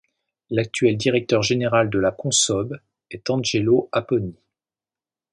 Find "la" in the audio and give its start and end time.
1.99-2.09